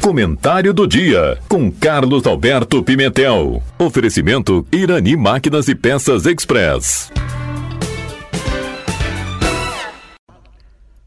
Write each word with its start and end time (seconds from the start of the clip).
Comentário 0.00 0.72
do 0.72 0.86
dia 0.86 1.38
com 1.46 1.70
Carlos 1.70 2.26
Alberto 2.26 2.82
Pimentel. 2.82 3.62
Oferecimento 3.78 4.66
Irani 4.72 5.14
Máquinas 5.14 5.68
e 5.68 5.74
Peças 5.74 6.24
Express. 6.24 7.12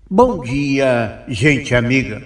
Bom 0.08 0.44
dia, 0.44 1.24
gente 1.28 1.74
amiga. 1.74 2.22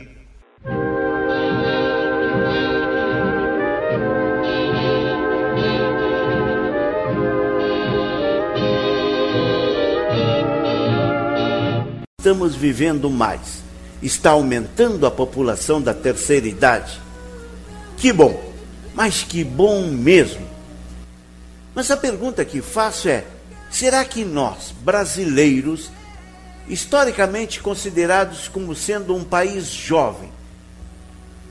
Estamos 12.19 12.57
vivendo 12.57 13.09
mais 13.09 13.66
está 14.01 14.31
aumentando 14.31 15.05
a 15.05 15.11
população 15.11 15.81
da 15.81 15.93
terceira 15.93 16.47
idade. 16.47 17.01
Que 17.97 18.13
bom, 18.13 18.53
mas 18.93 19.23
que 19.23 19.43
bom 19.43 19.87
mesmo. 19.87 20.47
Mas 21.73 21.89
a 21.91 21.97
pergunta 21.97 22.45
que 22.45 22.61
faço 22.61 23.09
é: 23.09 23.25
será 23.69 24.05
que 24.05 24.23
nós, 24.23 24.73
brasileiros, 24.81 25.91
historicamente 26.67 27.59
considerados 27.59 28.47
como 28.47 28.75
sendo 28.75 29.15
um 29.15 29.23
país 29.23 29.67
jovem, 29.67 30.31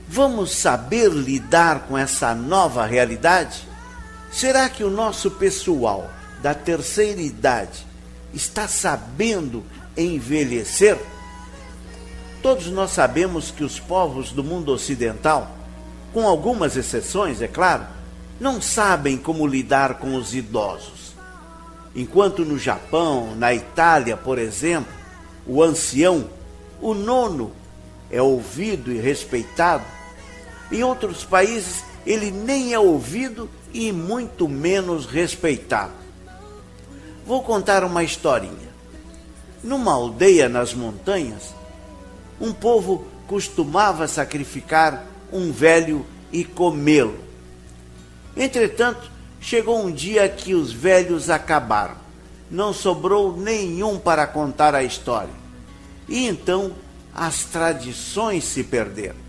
vamos 0.07 0.51
saber 0.51 1.09
lidar 1.09 1.87
com 1.87 1.97
essa 1.97 2.33
nova 2.33 2.85
realidade? 2.85 3.67
Será 4.31 4.69
que 4.69 4.83
o 4.83 4.89
nosso 4.89 5.31
pessoal 5.31 6.09
da 6.41 6.53
terceira 6.53 7.21
idade 7.21 7.85
está 8.33 8.67
sabendo 8.67 9.63
envelhecer? 9.95 10.97
Todos 12.41 12.67
nós 12.67 12.91
sabemos 12.91 13.51
que 13.51 13.63
os 13.63 13.79
povos 13.79 14.31
do 14.31 14.43
mundo 14.43 14.71
ocidental, 14.71 15.51
com 16.13 16.27
algumas 16.27 16.77
exceções, 16.77 17.41
é 17.41 17.47
claro, 17.47 17.85
não 18.39 18.61
sabem 18.61 19.17
como 19.17 19.47
lidar 19.47 19.95
com 19.95 20.15
os 20.15 20.33
idosos. 20.33 21.13
Enquanto 21.95 22.45
no 22.45 22.59
Japão, 22.59 23.35
na 23.35 23.53
Itália, 23.53 24.15
por 24.15 24.37
exemplo, 24.37 24.93
o 25.45 25.63
ancião, 25.63 26.29
o 26.79 26.93
nono, 26.93 27.51
é 28.11 28.21
ouvido 28.21 28.91
e 28.91 28.99
respeitado, 28.99 29.83
em 30.71 30.83
outros 30.83 31.23
países 31.23 31.83
ele 32.05 32.31
nem 32.31 32.73
é 32.73 32.79
ouvido 32.79 33.49
e 33.73 33.91
muito 33.91 34.47
menos 34.47 35.05
respeitado. 35.05 35.91
Vou 37.25 37.43
contar 37.43 37.83
uma 37.83 38.03
historinha. 38.03 38.67
Numa 39.63 39.93
aldeia 39.93 40.47
nas 40.47 40.73
montanhas, 40.73 41.53
um 42.39 42.53
povo 42.53 43.05
costumava 43.27 44.07
sacrificar 44.07 45.05
um 45.31 45.51
velho 45.51 46.05
e 46.31 46.43
comê-lo. 46.43 47.17
Entretanto, 48.35 49.11
chegou 49.39 49.83
um 49.83 49.91
dia 49.91 50.27
que 50.29 50.53
os 50.53 50.71
velhos 50.71 51.29
acabaram. 51.29 51.95
Não 52.49 52.73
sobrou 52.73 53.35
nenhum 53.35 53.99
para 53.99 54.25
contar 54.25 54.73
a 54.73 54.83
história. 54.83 55.33
E 56.07 56.25
então 56.25 56.73
as 57.13 57.43
tradições 57.43 58.43
se 58.45 58.63
perderam. 58.63 59.27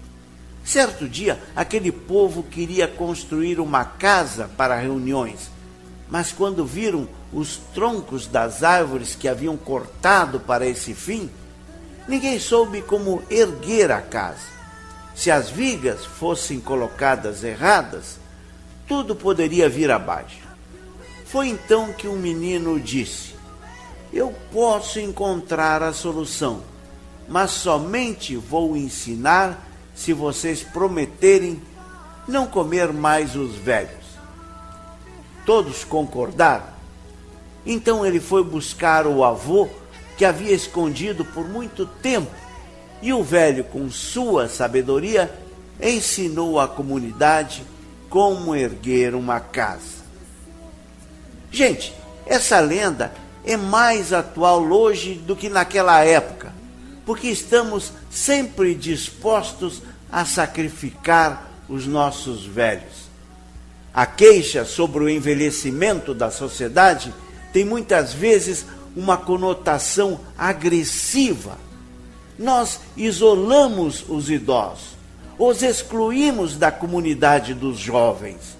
Certo 0.65 1.09
dia, 1.09 1.41
aquele 1.57 1.91
povo 1.91 2.43
queria 2.43 2.87
construir 2.87 3.59
uma 3.59 3.87
casa 3.87 4.51
para 4.55 4.79
reuniões, 4.79 5.51
mas 6.11 6.31
quando 6.31 6.67
viram 6.67 7.09
os 7.33 7.57
troncos 7.73 8.27
das 8.27 8.63
árvores 8.63 9.15
que 9.15 9.27
haviam 9.27 9.57
cortado 9.57 10.39
para 10.39 10.67
esse 10.67 10.93
fim, 10.93 11.31
Ninguém 12.09 12.41
soube 12.41 12.81
como 12.81 13.23
erguer 13.29 13.93
a 13.93 14.01
casa. 14.01 14.57
Se 15.15 15.31
as 15.31 15.51
vigas 15.51 16.07
fossem 16.07 16.59
colocadas 16.59 17.45
erradas, 17.45 18.19
tudo 18.87 19.15
poderia 19.15 19.69
vir 19.69 19.91
abaixo. 19.91 20.49
Foi 21.27 21.49
então 21.49 21.93
que 21.93 22.09
um 22.09 22.17
menino 22.17 22.81
disse: 22.81 23.35
Eu 24.11 24.35
posso 24.51 24.99
encontrar 24.99 25.83
a 25.83 25.93
solução, 25.93 26.63
mas 27.29 27.51
somente 27.51 28.35
vou 28.37 28.75
ensinar 28.75 29.69
se 29.95 30.15
vocês 30.15 30.63
prometerem 30.63 31.61
não 32.27 32.47
comer 32.47 32.91
mais 32.91 33.37
os 33.37 33.55
velhos. 33.55 34.07
Todos 35.45 35.85
concordaram. 35.85 36.79
Então 37.67 38.07
ele 38.07 38.21
foi 38.21 38.43
buscar 38.43 39.07
o 39.07 39.23
avô 39.23 39.69
que 40.19 40.25
havia 40.25 40.53
escondido 40.53 41.25
por 41.25 41.49
muito 41.49 41.87
tempo, 41.87 42.31
e 43.01 43.13
o 43.13 43.23
velho, 43.23 43.63
com 43.63 43.89
sua 43.89 44.49
sabedoria, 44.49 45.33
ensinou 45.81 46.59
à 46.59 46.67
comunidade 46.67 47.63
como 48.11 48.57
erguer 48.57 49.15
uma 49.15 49.39
casa. 49.39 49.99
Gente, 51.53 51.95
essa 52.27 52.59
lenda 52.59 53.13
é 53.45 53.57
mais 53.57 54.13
atual 54.13 54.65
hoje 54.65 55.15
do 55.15 55.37
que 55.37 55.49
naquela 55.49 56.05
época, 56.05 56.53
porque 57.07 57.29
estamos 57.29 57.93
sempre 58.11 58.75
dispostos 58.75 59.81
a 60.11 60.25
sacrificar 60.25 61.49
os 61.69 61.87
nossos 61.87 62.45
velhos. 62.45 63.09
A 63.95 64.05
queixa 64.05 64.65
sobre 64.65 65.05
o 65.05 65.09
envelhecimento 65.09 66.13
da 66.13 66.31
sociedade 66.31 67.15
tem 67.53 67.65
muitas 67.65 68.13
vezes 68.13 68.67
uma 68.99 69.17
conotação 69.17 70.19
agressiva. 70.37 71.57
Nós 72.37 72.81
isolamos 72.97 74.05
os 74.09 74.29
idosos, 74.29 74.97
os 75.39 75.63
excluímos 75.63 76.57
da 76.57 76.73
comunidade 76.73 77.55
dos 77.55 77.79
jovens. 77.79 78.59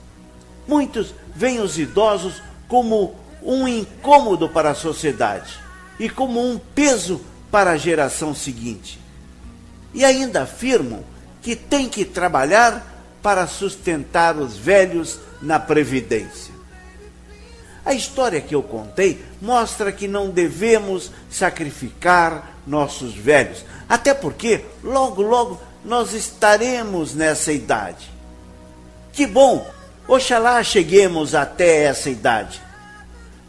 Muitos 0.67 1.13
veem 1.35 1.59
os 1.59 1.77
idosos 1.77 2.41
como 2.69 3.17
um 3.43 3.67
incômodo 3.67 4.49
para 4.49 4.71
a 4.71 4.77
sociedade 4.77 5.59
e 5.99 6.09
como 6.09 6.41
um 6.41 6.57
peso 6.57 7.21
para 7.51 7.73
a 7.73 7.77
geração 7.77 8.33
seguinte. 8.33 9.01
E 9.93 10.05
ainda 10.05 10.43
afirmam 10.43 11.03
que 11.43 11.57
tem 11.57 11.89
que 11.89 12.05
trabalhar 12.05 13.19
para 13.21 13.49
sustentar 13.49 14.37
os 14.37 14.57
velhos 14.57 15.19
na 15.43 15.59
previdência. 15.59 16.55
A 17.89 17.95
história 17.95 18.39
que 18.39 18.55
eu 18.55 18.63
contei 18.63 19.25
mostra 19.41 19.91
que 19.91 20.07
não 20.07 20.29
devemos 20.29 21.11
sacrificar 21.31 22.61
nossos 22.67 23.15
velhos, 23.15 23.65
até 23.89 24.13
porque 24.13 24.63
logo, 24.85 25.23
logo 25.23 25.59
nós 25.83 26.13
estaremos 26.13 27.15
nessa 27.15 27.51
idade. 27.51 28.13
Que 29.11 29.27
bom! 29.27 29.67
Oxalá 30.07 30.63
cheguemos 30.63 31.35
até 31.35 31.85
essa 31.85 32.11
idade. 32.11 32.61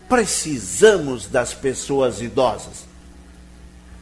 Precisamos 0.08 1.26
das 1.26 1.54
pessoas 1.54 2.22
idosas. 2.22 2.86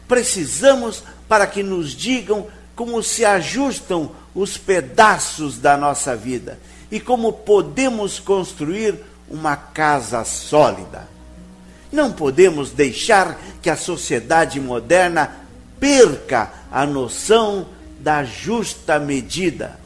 Precisamos 0.07 1.01
para 1.27 1.47
que 1.47 1.63
nos 1.63 1.93
digam 1.93 2.45
como 2.75 3.01
se 3.01 3.25
ajustam 3.25 4.11
os 4.35 4.55
pedaços 4.55 5.57
da 5.57 5.75
nossa 5.75 6.15
vida 6.15 6.59
e 6.91 6.99
como 6.99 7.33
podemos 7.33 8.19
construir 8.19 9.03
uma 9.29 9.55
casa 9.55 10.23
sólida. 10.23 11.07
Não 11.91 12.11
podemos 12.11 12.71
deixar 12.71 13.39
que 13.61 13.69
a 13.69 13.77
sociedade 13.77 14.59
moderna 14.59 15.37
perca 15.79 16.51
a 16.71 16.85
noção 16.85 17.67
da 17.99 18.23
justa 18.23 18.99
medida. 18.99 19.79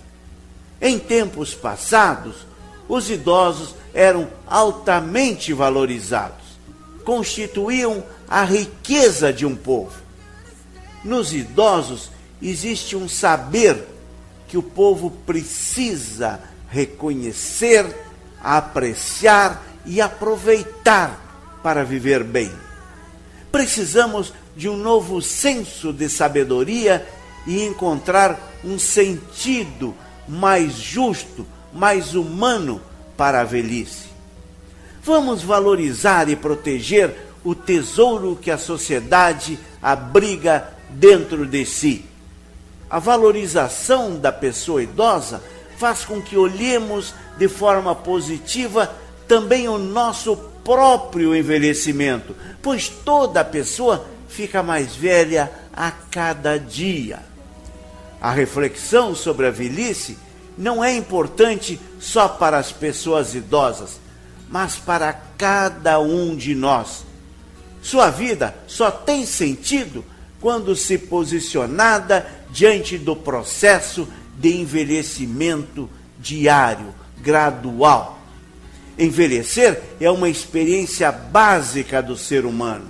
Em 0.80 0.98
tempos 0.98 1.54
passados, 1.54 2.48
os 2.88 3.10
idosos 3.10 3.76
eram 3.94 4.28
altamente 4.48 5.54
valorizados, 5.54 6.46
constituíam 7.06 8.04
a 8.28 8.44
riqueza 8.44 9.32
de 9.32 9.46
um 9.46 9.56
povo. 9.56 10.02
Nos 11.04 11.34
idosos 11.34 12.12
existe 12.42 12.96
um 12.96 13.08
saber 13.08 13.88
que 14.48 14.58
o 14.58 14.64
povo 14.64 15.12
precisa 15.26 16.42
reconhecer 16.70 17.86
apreciar 18.44 19.64
e 19.86 20.02
aproveitar 20.02 21.60
para 21.62 21.84
viver 21.84 22.24
bem. 22.24 22.52
Precisamos 23.52 24.34
de 24.56 24.70
um 24.70 24.78
novo 24.78 25.22
senso 25.22 25.92
de 25.92 26.10
sabedoria 26.10 27.06
e 27.46 27.64
encontrar 27.66 28.40
um 28.64 28.78
sentido 28.78 29.96
mais 30.28 30.74
justo, 30.74 31.46
mais 31.74 32.16
humano 32.16 32.82
para 33.18 33.42
a 33.42 33.44
velhice. 33.44 34.10
Vamos 35.04 35.42
valorizar 35.42 36.30
e 36.30 36.36
proteger 36.36 37.16
o 37.44 37.56
tesouro 37.56 38.38
que 38.40 38.52
a 38.52 38.58
sociedade 38.58 39.58
abriga 39.82 40.74
dentro 40.90 41.46
de 41.46 41.66
si. 41.66 42.06
A 42.90 43.00
valorização 43.00 44.20
da 44.20 44.32
pessoa 44.32 44.84
idosa 44.84 45.42
faz 45.82 46.06
com 46.06 46.22
que 46.22 46.38
olhemos 46.38 47.12
de 47.40 47.48
forma 47.48 47.96
positiva 47.96 48.96
também 49.28 49.68
o 49.68 49.80
nosso 49.80 50.38
próprio 50.64 51.36
envelhecimento, 51.36 52.36
pois 52.62 52.88
toda 52.88 53.44
pessoa 53.44 54.06
fica 54.30 54.62
mais 54.62 54.96
velha 54.96 55.52
a 55.74 55.90
cada 55.90 56.60
dia. 56.60 57.24
A 58.22 58.30
reflexão 58.30 59.16
sobre 59.16 59.48
a 59.48 59.50
velhice 59.50 60.20
não 60.56 60.84
é 60.84 60.96
importante 60.96 61.82
só 62.00 62.28
para 62.28 62.60
as 62.60 62.72
pessoas 62.72 63.34
idosas, 63.34 64.00
mas 64.52 64.76
para 64.76 65.12
cada 65.36 66.00
um 66.00 66.36
de 66.36 66.54
nós. 66.54 67.04
Sua 67.82 68.12
vida 68.12 68.54
só 68.68 68.92
tem 68.92 69.26
sentido 69.26 70.06
quando 70.40 70.76
se 70.76 71.00
posicionada 71.00 72.28
diante 72.52 73.00
do 73.00 73.16
processo 73.16 74.08
de 74.42 74.58
envelhecimento 74.58 75.88
diário, 76.20 76.94
gradual. 77.20 78.20
Envelhecer 78.98 79.80
é 80.00 80.10
uma 80.10 80.28
experiência 80.28 81.12
básica 81.12 82.02
do 82.02 82.18
ser 82.18 82.44
humano. 82.44 82.90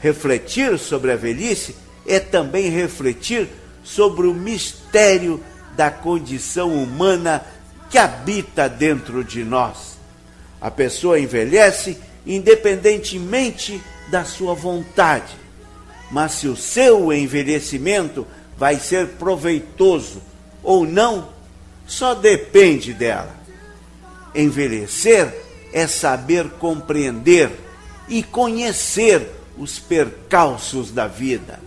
Refletir 0.00 0.76
sobre 0.78 1.12
a 1.12 1.16
velhice 1.16 1.76
é 2.06 2.18
também 2.18 2.68
refletir 2.68 3.48
sobre 3.84 4.26
o 4.26 4.34
mistério 4.34 5.42
da 5.76 5.90
condição 5.90 6.74
humana 6.74 7.44
que 7.88 7.96
habita 7.96 8.68
dentro 8.68 9.22
de 9.22 9.44
nós. 9.44 9.96
A 10.60 10.70
pessoa 10.70 11.20
envelhece 11.20 11.96
independentemente 12.26 13.80
da 14.10 14.24
sua 14.24 14.52
vontade, 14.54 15.32
mas 16.10 16.32
se 16.32 16.48
o 16.48 16.56
seu 16.56 17.12
envelhecimento 17.12 18.26
vai 18.56 18.76
ser 18.76 19.06
proveitoso 19.10 20.20
ou 20.68 20.86
não, 20.86 21.30
só 21.86 22.12
depende 22.12 22.92
dela. 22.92 23.34
Envelhecer 24.34 25.34
é 25.72 25.86
saber 25.86 26.46
compreender 26.58 27.50
e 28.06 28.22
conhecer 28.22 29.30
os 29.56 29.78
percalços 29.78 30.90
da 30.90 31.06
vida. 31.06 31.58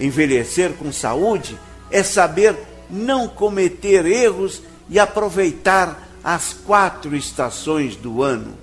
Envelhecer 0.00 0.72
com 0.72 0.90
saúde 0.90 1.56
é 1.88 2.02
saber 2.02 2.56
não 2.90 3.28
cometer 3.28 4.04
erros 4.06 4.60
e 4.90 4.98
aproveitar 4.98 6.08
as 6.24 6.52
quatro 6.52 7.14
estações 7.14 7.94
do 7.94 8.24
ano. 8.24 8.58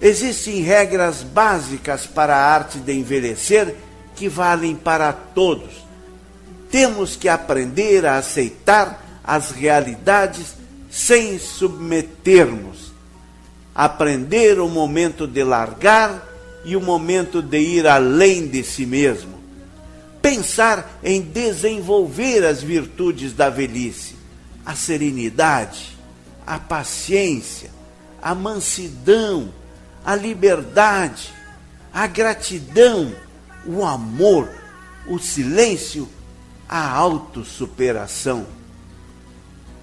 Existem 0.00 0.62
regras 0.62 1.22
básicas 1.22 2.06
para 2.06 2.34
a 2.34 2.54
arte 2.54 2.78
de 2.78 2.94
envelhecer 2.94 3.76
que 4.16 4.30
valem 4.30 4.74
para 4.74 5.12
todos. 5.12 5.87
Temos 6.70 7.16
que 7.16 7.28
aprender 7.28 8.04
a 8.04 8.18
aceitar 8.18 9.20
as 9.24 9.50
realidades 9.50 10.54
sem 10.90 11.38
submetermos. 11.38 12.92
Aprender 13.74 14.58
o 14.58 14.68
momento 14.68 15.26
de 15.26 15.44
largar 15.44 16.26
e 16.64 16.76
o 16.76 16.80
momento 16.80 17.40
de 17.40 17.58
ir 17.58 17.86
além 17.86 18.46
de 18.46 18.62
si 18.64 18.84
mesmo 18.84 19.38
pensar 20.28 20.98
em 21.02 21.22
desenvolver 21.22 22.44
as 22.44 22.62
virtudes 22.62 23.32
da 23.32 23.48
velhice, 23.48 24.14
a 24.64 24.74
serenidade, 24.74 25.96
a 26.46 26.58
paciência, 26.58 27.70
a 28.20 28.34
mansidão, 28.34 29.52
a 30.04 30.14
liberdade, 30.14 31.32
a 31.92 32.06
gratidão, 32.06 33.10
o 33.64 33.84
amor, 33.84 34.50
o 35.06 35.18
silêncio, 35.18 36.06
a 36.68 36.90
autossuperação. 36.90 38.46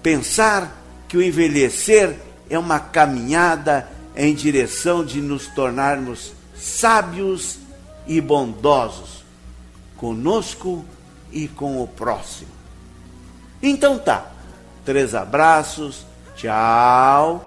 Pensar 0.02 0.72
que 1.08 1.16
o 1.16 1.22
envelhecer 1.22 2.16
é 2.48 2.58
uma 2.58 2.78
caminhada 2.78 3.88
em 4.14 4.34
direção 4.34 5.04
de 5.04 5.20
nos 5.20 5.46
tornarmos 5.48 6.32
sábios 6.54 7.58
e 8.06 8.20
bondosos 8.20 9.16
conosco 9.96 10.84
e 11.32 11.48
com 11.48 11.82
o 11.82 11.88
próximo. 11.88 12.50
Então 13.62 13.98
tá. 13.98 14.30
Três 14.84 15.14
abraços. 15.14 16.06
Tchau. 16.36 17.46